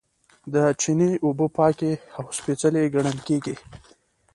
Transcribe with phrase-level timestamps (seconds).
[0.53, 3.55] د چینې اوبه پاکې او سپیڅلې ګڼل کیږي.